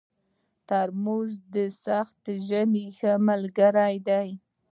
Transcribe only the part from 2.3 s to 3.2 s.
ژمي ښه